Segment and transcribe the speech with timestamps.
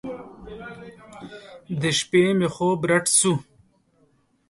[1.81, 3.33] د شپې مې خوب رډ سو.